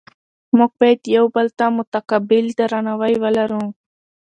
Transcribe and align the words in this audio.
موږ 0.57 0.71
باید 0.79 1.01
یو 1.17 1.25
بل 1.35 1.47
ته 1.57 1.65
متقابل 1.77 2.45
درناوی 2.59 3.13
ولرو 3.23 3.63